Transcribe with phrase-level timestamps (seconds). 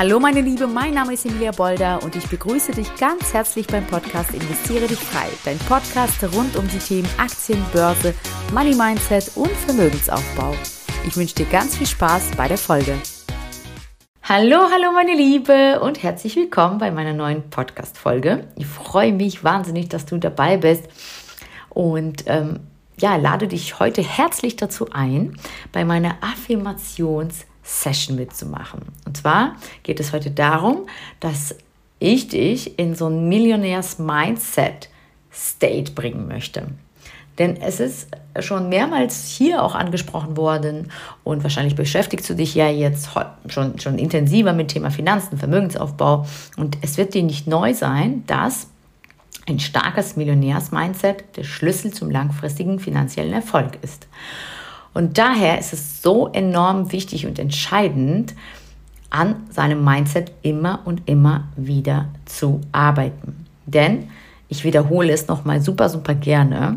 [0.00, 3.86] Hallo meine Liebe, mein Name ist Emilia Bolder und ich begrüße dich ganz herzlich beim
[3.86, 5.28] Podcast Investiere dich frei.
[5.44, 8.14] Dein Podcast rund um die Themen Aktien, Börse,
[8.50, 10.54] Money Mindset und Vermögensaufbau.
[11.06, 12.94] Ich wünsche dir ganz viel Spaß bei der Folge.
[14.22, 18.48] Hallo, hallo meine Liebe und herzlich willkommen bei meiner neuen Podcast-Folge.
[18.56, 20.84] Ich freue mich wahnsinnig, dass du dabei bist
[21.68, 22.60] und ähm,
[22.98, 25.36] ja, lade dich heute herzlich dazu ein,
[25.72, 28.80] bei meiner Affirmations- Session mitzumachen.
[29.06, 30.88] Und zwar geht es heute darum,
[31.20, 31.54] dass
[32.00, 36.66] ich dich in so ein Millionärs-Mindset-State bringen möchte.
[37.38, 38.08] Denn es ist
[38.40, 40.92] schon mehrmals hier auch angesprochen worden
[41.24, 43.08] und wahrscheinlich beschäftigst du dich ja jetzt
[43.46, 46.26] schon, schon intensiver mit Thema Finanzen, Vermögensaufbau.
[46.56, 48.66] Und es wird dir nicht neu sein, dass
[49.48, 54.06] ein starkes Millionärs-Mindset der Schlüssel zum langfristigen finanziellen Erfolg ist.
[54.94, 58.34] Und daher ist es so enorm wichtig und entscheidend,
[59.10, 63.44] an seinem Mindset immer und immer wieder zu arbeiten.
[63.66, 64.08] Denn,
[64.48, 66.76] ich wiederhole es nochmal super, super gerne,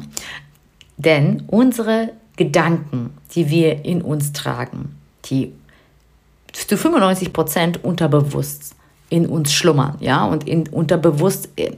[0.97, 5.53] denn unsere Gedanken, die wir in uns tragen, die
[6.51, 8.75] zu 95 Prozent unterbewusst
[9.09, 11.71] in uns schlummern, ja, und in, unterbewusst äh,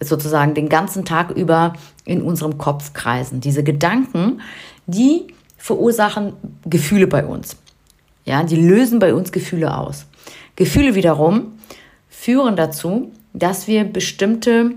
[0.00, 3.40] sozusagen den ganzen Tag über in unserem Kopf kreisen.
[3.40, 4.40] Diese Gedanken,
[4.86, 5.28] die
[5.62, 6.32] verursachen
[6.66, 7.56] Gefühle bei uns.
[8.24, 10.06] Ja, die lösen bei uns Gefühle aus.
[10.56, 11.52] Gefühle wiederum
[12.08, 14.72] führen dazu, dass wir bestimmte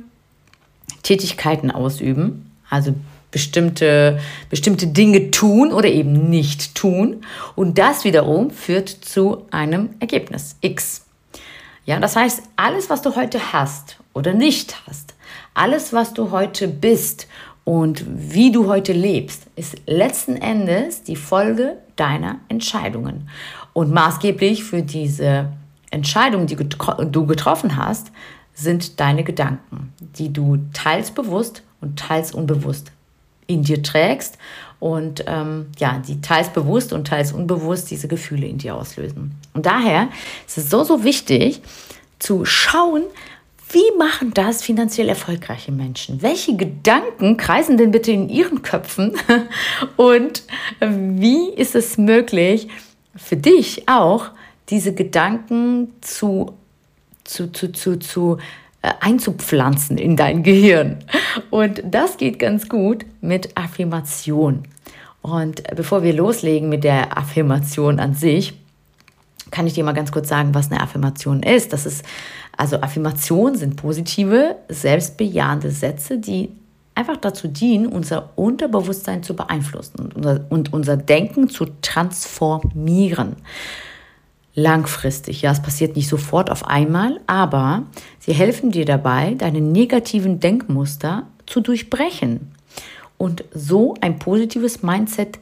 [1.01, 2.93] Tätigkeiten ausüben, also
[3.31, 4.19] bestimmte,
[4.51, 7.25] bestimmte Dinge tun oder eben nicht tun.
[7.55, 11.03] Und das wiederum führt zu einem Ergebnis X.
[11.85, 15.15] Ja, das heißt, alles, was du heute hast oder nicht hast,
[15.55, 17.27] alles, was du heute bist
[17.65, 23.27] und wie du heute lebst, ist letzten Endes die Folge deiner Entscheidungen.
[23.73, 25.51] Und maßgeblich für diese
[25.89, 28.11] Entscheidungen, die du getroffen hast,
[28.53, 32.91] sind deine Gedanken, die du teils bewusst und teils unbewusst
[33.47, 34.37] in dir trägst
[34.79, 39.35] und ähm, ja, die teils bewusst und teils unbewusst diese Gefühle in dir auslösen.
[39.53, 40.09] Und daher
[40.47, 41.61] ist es so, so wichtig
[42.19, 43.03] zu schauen,
[43.75, 46.21] wie machen das finanziell erfolgreiche Menschen?
[46.21, 49.11] Welche Gedanken kreisen denn bitte in ihren Köpfen?
[49.97, 50.43] Und
[50.79, 52.69] wie ist es möglich,
[53.17, 54.31] für dich auch
[54.69, 56.53] diese Gedanken zu,
[57.25, 58.37] zu, zu, zu, zu
[58.81, 60.99] äh, einzupflanzen in dein Gehirn?
[61.49, 64.63] Und das geht ganz gut mit Affirmation.
[65.21, 68.53] Und bevor wir loslegen mit der Affirmation an sich,
[69.51, 71.73] kann ich dir mal ganz kurz sagen, was eine Affirmation ist.
[71.73, 72.03] Das ist
[72.57, 76.49] also Affirmationen sind positive, selbstbejahende Sätze, die
[76.95, 83.35] einfach dazu dienen, unser Unterbewusstsein zu beeinflussen und unser, und unser Denken zu transformieren.
[84.53, 87.83] Langfristig, ja, es passiert nicht sofort auf einmal, aber
[88.19, 92.53] sie helfen dir dabei, deine negativen Denkmuster zu durchbrechen
[93.17, 95.39] und so ein positives Mindset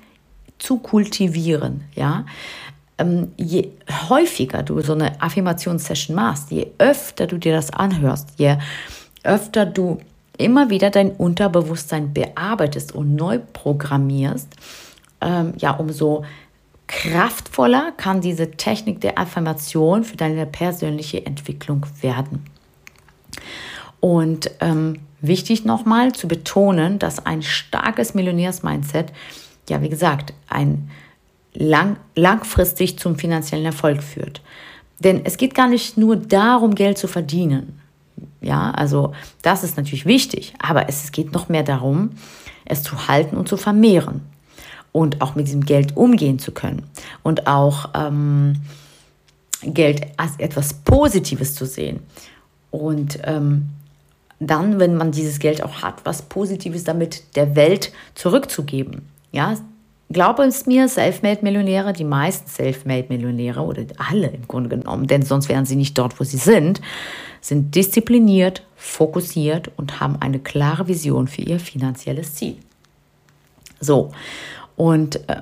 [0.57, 2.25] zu kultivieren, ja
[3.37, 3.69] je
[4.09, 8.57] häufiger du so eine Affirmationssession machst, je öfter du dir das anhörst, je
[9.23, 9.99] öfter du
[10.37, 14.47] immer wieder dein Unterbewusstsein bearbeitest und neu programmierst,
[15.21, 16.23] ähm, ja, umso
[16.87, 22.45] kraftvoller kann diese Technik der Affirmation für deine persönliche Entwicklung werden.
[23.99, 29.13] Und ähm, wichtig nochmal zu betonen, dass ein starkes Millionärs-Mindset,
[29.69, 30.89] ja, wie gesagt, ein
[31.53, 34.41] lang, langfristig zum finanziellen Erfolg führt.
[34.99, 37.79] Denn es geht gar nicht nur darum, Geld zu verdienen.
[38.41, 42.11] Ja, also das ist natürlich wichtig, aber es geht noch mehr darum,
[42.65, 44.21] es zu halten und zu vermehren
[44.91, 46.83] und auch mit diesem Geld umgehen zu können
[47.23, 48.61] und auch ähm,
[49.61, 52.01] Geld als etwas Positives zu sehen.
[52.69, 53.69] Und ähm,
[54.39, 59.07] dann, wenn man dieses Geld auch hat, was Positives damit der Welt zurückzugeben.
[59.31, 59.55] Ja,
[60.13, 65.65] Glaube es mir, Selfmade-Millionäre, die meisten Selfmade-Millionäre oder alle im Grunde genommen, denn sonst wären
[65.65, 66.81] sie nicht dort, wo sie sind,
[67.41, 72.55] sind diszipliniert, fokussiert und haben eine klare Vision für ihr finanzielles Ziel.
[73.79, 74.11] So,
[74.75, 75.41] und äh,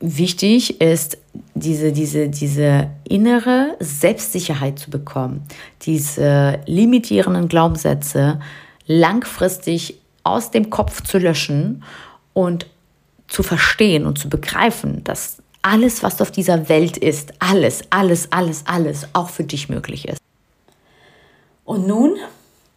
[0.00, 1.18] wichtig ist,
[1.54, 5.42] diese, diese, diese innere Selbstsicherheit zu bekommen,
[5.82, 8.40] diese limitierenden Glaubenssätze
[8.86, 11.82] langfristig aus dem Kopf zu löschen
[12.34, 12.66] und
[13.32, 18.66] zu verstehen und zu begreifen, dass alles, was auf dieser Welt ist, alles, alles, alles,
[18.66, 20.18] alles auch für dich möglich ist.
[21.64, 22.16] Und nun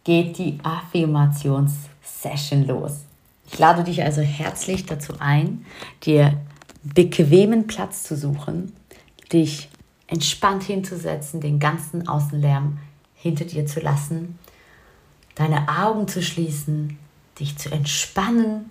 [0.04, 3.00] geht die Affirmationssession los.
[3.50, 5.66] Ich lade dich also herzlich dazu ein,
[6.04, 6.40] dir
[6.82, 8.72] bequemen Platz zu suchen,
[9.32, 9.68] dich
[10.06, 12.78] entspannt hinzusetzen, den ganzen Außenlärm
[13.14, 14.38] hinter dir zu lassen,
[15.34, 16.98] deine Augen zu schließen,
[17.38, 18.70] dich zu entspannen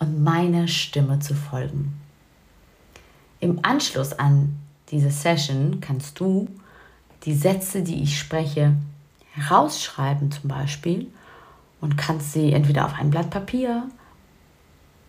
[0.00, 1.98] und meiner Stimme zu folgen.
[3.40, 4.58] Im Anschluss an
[4.90, 6.48] diese Session kannst du
[7.24, 8.74] die Sätze, die ich spreche,
[9.32, 11.06] herausschreiben zum Beispiel
[11.80, 13.84] und kannst sie entweder auf ein Blatt Papier,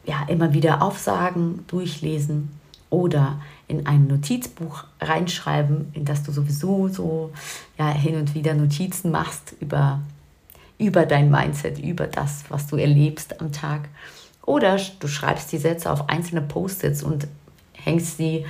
[0.06, 2.50] ja, immer wieder aufsagen, durchlesen
[2.90, 7.32] oder in ein Notizbuch reinschreiben, in das du sowieso so
[7.78, 10.00] ja, hin und wieder Notizen machst über,
[10.78, 13.90] über dein Mindset, über das, was du erlebst am Tag.
[14.50, 17.28] Oder du schreibst die Sätze auf einzelne Post-its und
[17.74, 18.48] hängst sie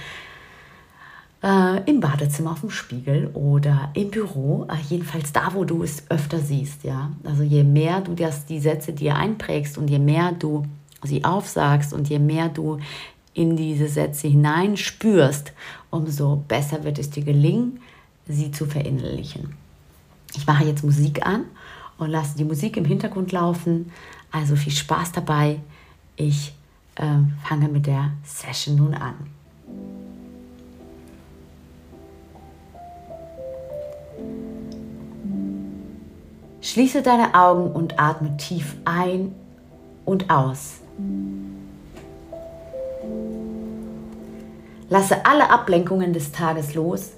[1.44, 6.10] äh, im Badezimmer auf dem Spiegel oder im Büro, äh, jedenfalls da, wo du es
[6.10, 6.86] öfter siehst.
[6.86, 7.12] Ja?
[7.26, 10.66] Also je mehr du das, die Sätze dir einprägst und je mehr du
[11.04, 12.80] sie aufsagst und je mehr du
[13.34, 15.52] in diese Sätze hineinspürst,
[15.90, 17.82] umso besser wird es dir gelingen,
[18.26, 19.54] sie zu verinnerlichen.
[20.34, 21.44] Ich mache jetzt Musik an
[21.98, 23.92] und lasse die Musik im Hintergrund laufen.
[24.32, 25.60] Also viel Spaß dabei.
[26.20, 26.54] Ich
[26.96, 27.06] äh,
[27.48, 29.16] fange mit der Session nun an.
[36.62, 39.34] Schließe deine Augen und atme tief ein
[40.04, 40.82] und aus.
[44.90, 47.12] Lasse alle Ablenkungen des Tages los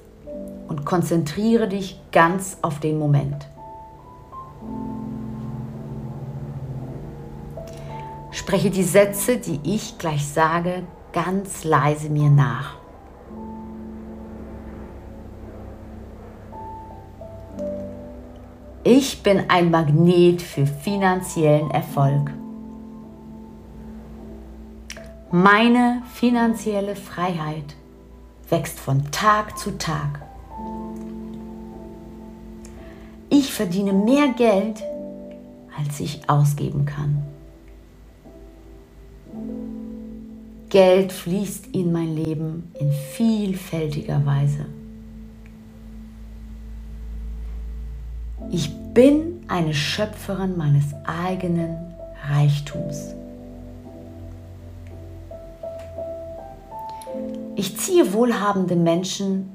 [0.68, 3.48] und konzentriere dich ganz auf den Moment.
[8.42, 10.82] Spreche die Sätze, die ich gleich sage,
[11.14, 12.74] ganz leise mir nach.
[18.84, 22.32] Ich bin ein Magnet für finanziellen Erfolg.
[25.30, 27.76] Meine finanzielle Freiheit
[28.50, 30.20] wächst von Tag zu Tag.
[33.30, 34.82] Ich verdiene mehr Geld,
[35.78, 37.31] als ich ausgeben kann.
[40.72, 44.66] Geld fließt in mein Leben in vielfältiger Weise.
[48.50, 51.76] Ich bin eine Schöpferin meines eigenen
[52.26, 53.16] Reichtums.
[57.58, 59.52] Ich ziehe wohlhabende Menschen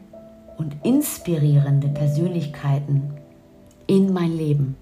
[0.59, 3.15] und inspirierende Persönlichkeiten
[3.87, 4.77] in mein Leben.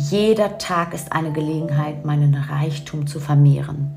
[0.00, 3.90] Jeder Tag ist eine Gelegenheit, meinen Reichtum zu vermehren.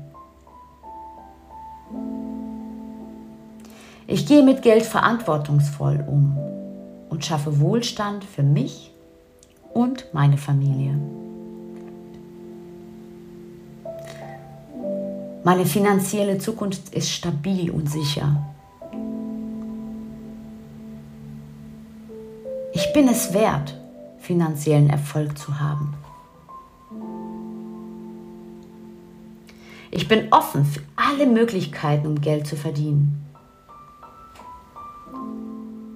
[4.08, 6.36] Ich gehe mit Geld verantwortungsvoll um
[7.08, 8.92] und schaffe Wohlstand für mich
[9.72, 10.98] und meine Familie.
[15.44, 18.44] Meine finanzielle Zukunft ist stabil und sicher.
[22.72, 23.78] Ich bin es wert,
[24.22, 25.94] finanziellen Erfolg zu haben.
[29.90, 33.26] Ich bin offen für alle Möglichkeiten, um Geld zu verdienen.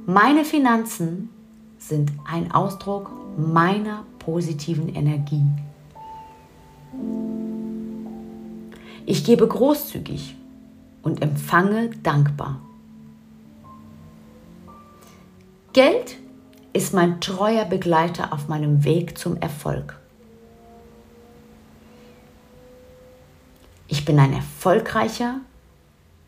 [0.06, 1.30] Meine Finanzen
[1.78, 5.46] sind ein Ausdruck meiner positiven Energie.
[9.06, 10.36] Ich gebe großzügig
[11.02, 12.60] und empfange dankbar.
[15.72, 16.16] Geld
[16.76, 19.98] ist mein treuer Begleiter auf meinem Weg zum Erfolg.
[23.88, 25.36] Ich bin ein erfolgreicher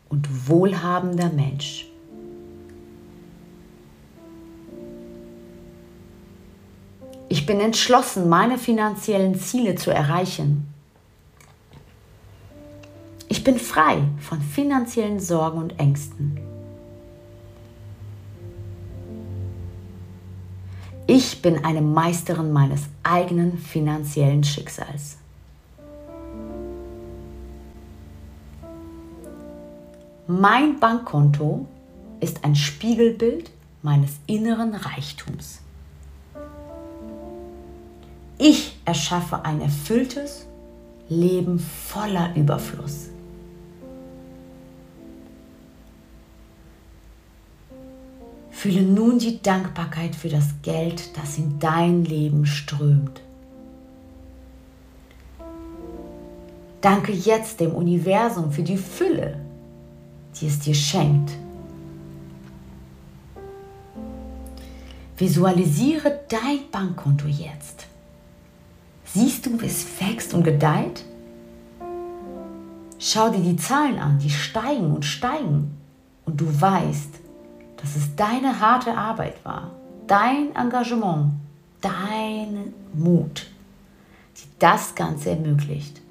[0.09, 1.85] und wohlhabender Mensch.
[7.27, 10.73] Ich bin entschlossen, meine finanziellen Ziele zu erreichen.
[13.27, 16.48] Ich bin frei von finanziellen Sorgen und Ängsten.
[21.11, 25.17] Ich bin eine Meisterin meines eigenen finanziellen Schicksals.
[30.27, 31.65] Mein Bankkonto
[32.19, 33.49] ist ein Spiegelbild
[33.81, 35.61] meines inneren Reichtums.
[38.37, 40.45] Ich erschaffe ein erfülltes
[41.09, 43.09] Leben voller Überfluss.
[48.59, 53.21] Fühle nun die Dankbarkeit für das Geld, das in dein Leben strömt.
[56.81, 59.39] Danke jetzt dem Universum für die Fülle,
[60.35, 61.31] die es dir schenkt.
[65.15, 67.87] Visualisiere dein Bankkonto jetzt.
[69.05, 71.05] Siehst du, wie es wächst und gedeiht?
[73.01, 75.77] schau dir die Zahlen an, die steigen und steigen.
[76.25, 77.28] Und du weißt,
[77.81, 79.71] dass es deine harte Arbeit war,
[80.07, 81.33] dein Engagement,
[81.81, 83.47] dein Mut,
[84.37, 86.01] die das Ganze ermöglicht.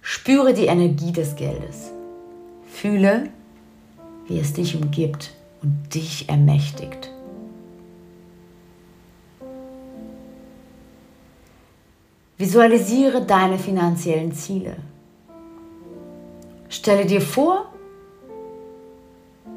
[0.00, 1.90] Spüre die Energie des Geldes.
[2.70, 3.30] Fühle,
[4.28, 5.32] wie es dich umgibt
[5.62, 7.10] und dich ermächtigt.
[12.38, 14.76] Visualisiere deine finanziellen Ziele.
[16.68, 17.72] Stelle dir vor,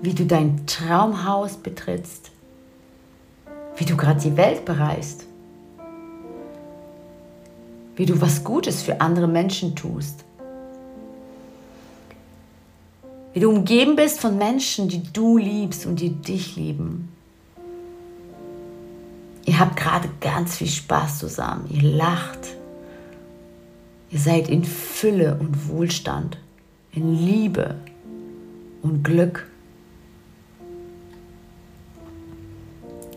[0.01, 2.31] wie du dein Traumhaus betrittst,
[3.75, 5.25] wie du gerade die Welt bereist,
[7.95, 10.23] wie du was Gutes für andere Menschen tust,
[13.33, 17.09] wie du umgeben bist von Menschen, die du liebst und die dich lieben.
[19.45, 22.55] Ihr habt gerade ganz viel Spaß zusammen, ihr lacht,
[24.11, 26.37] ihr seid in Fülle und Wohlstand,
[26.91, 27.75] in Liebe
[28.81, 29.47] und Glück.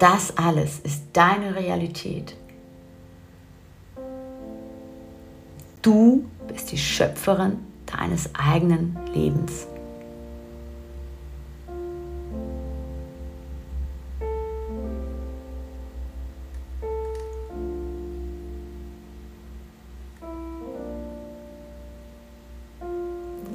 [0.03, 2.35] Das alles ist deine Realität.
[5.81, 9.69] Du bist die Schöpferin deines eigenen Lebens.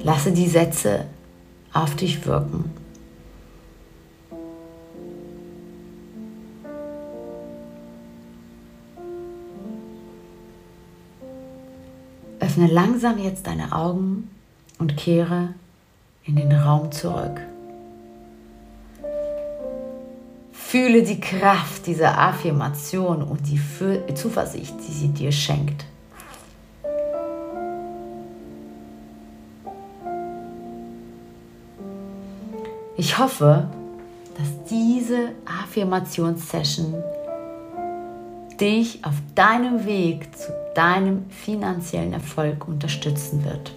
[0.01, 1.08] Lasse die Sätze
[1.74, 2.76] auf dich wirken.
[12.58, 14.32] Öffne langsam jetzt deine Augen
[14.80, 15.50] und kehre
[16.26, 17.40] in den Raum zurück.
[20.52, 23.62] Fühle die Kraft dieser Affirmation und die
[24.16, 25.86] Zuversicht, die sie dir schenkt.
[32.98, 33.70] Ich hoffe,
[34.36, 36.96] dass diese Affirmationssession
[38.60, 43.74] dich auf deinem Weg zu deinem finanziellen Erfolg unterstützen wird.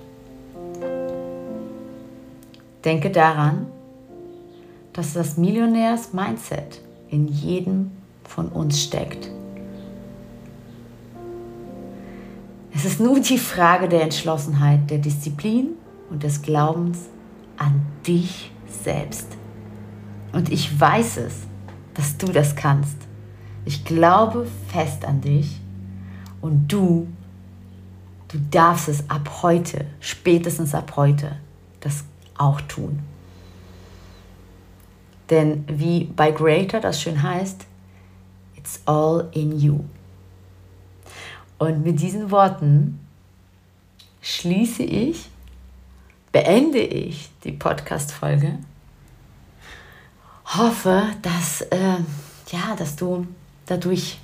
[2.85, 3.67] Denke daran,
[4.93, 7.91] dass das Millionärs-Mindset in jedem
[8.25, 9.31] von uns steckt.
[12.75, 15.71] Es ist nur die Frage der Entschlossenheit, der Disziplin
[16.11, 17.09] und des Glaubens
[17.57, 18.51] an dich
[18.83, 19.27] selbst.
[20.33, 21.35] Und ich weiß es,
[21.95, 23.10] dass du das kannst.
[23.71, 25.61] Ich glaube fest an dich
[26.41, 27.07] und du,
[28.27, 31.37] du darfst es ab heute, spätestens ab heute,
[31.79, 32.03] das
[32.37, 32.99] auch tun.
[35.31, 37.65] Denn wie bei Greater das schön heißt,
[38.57, 39.85] it's all in you.
[41.59, 42.99] Und mit diesen Worten
[44.21, 45.31] schließe ich,
[46.33, 48.59] beende ich die Podcast-Folge.
[50.47, 51.99] Hoffe, dass, äh,
[52.51, 53.29] ja, dass du
[53.71, 54.19] dadurch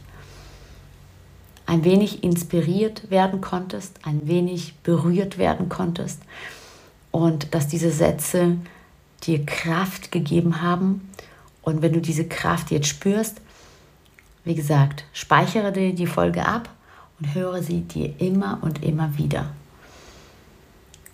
[1.67, 6.21] ein wenig inspiriert werden konntest, ein wenig berührt werden konntest
[7.11, 8.57] und dass diese Sätze
[9.25, 11.09] dir Kraft gegeben haben.
[11.63, 13.41] Und wenn du diese Kraft jetzt spürst,
[14.45, 16.69] wie gesagt, speichere dir die Folge ab
[17.19, 19.51] und höre sie dir immer und immer wieder.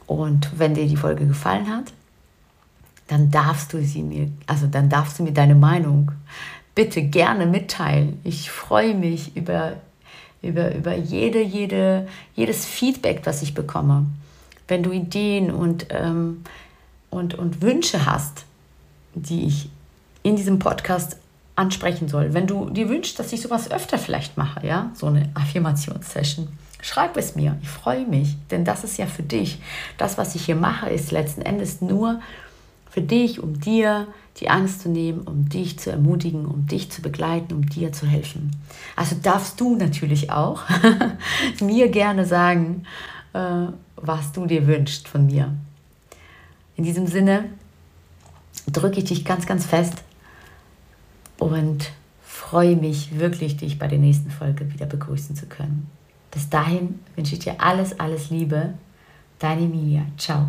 [0.07, 1.93] Und wenn dir die Folge gefallen hat,
[3.07, 6.13] dann darfst du sie mir, also dann darfst du mir deine Meinung
[6.75, 8.21] bitte gerne mitteilen.
[8.25, 9.75] Ich freue mich über,
[10.41, 14.07] über, über jede, jede, jedes Feedback, was ich bekomme.
[14.69, 16.45] Wenn du Ideen und, ähm,
[17.11, 18.45] und, und Wünsche hast,
[19.15, 19.69] die ich
[20.23, 21.17] in diesem Podcast
[21.57, 22.33] ansprechen soll.
[22.33, 26.49] Wenn du dir wünschst, dass ich sowas öfter vielleicht mache, ja, so eine Affirmationssession,
[26.81, 27.59] schreib es mir.
[27.63, 29.61] Ich freue mich, denn das ist ja für dich.
[29.99, 32.21] Das, was ich hier mache, ist letzten Endes nur
[32.91, 34.07] für dich, um dir
[34.39, 38.07] die Angst zu nehmen, um dich zu ermutigen, um dich zu begleiten, um dir zu
[38.07, 38.51] helfen.
[38.97, 40.63] Also darfst du natürlich auch
[41.61, 42.85] mir gerne sagen,
[43.35, 45.53] äh, was du dir wünschst von mir.
[46.77, 47.45] In diesem Sinne
[48.71, 50.03] drücke ich dich ganz, ganz fest
[51.39, 55.91] und freue mich wirklich, dich bei der nächsten Folge wieder begrüßen zu können.
[56.31, 58.75] Bis dahin wünsche ich dir alles, alles Liebe.
[59.39, 60.07] Deine Emilia.
[60.17, 60.49] Ciao.